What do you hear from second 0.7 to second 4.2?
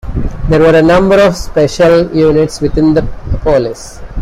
a number of special units within the police.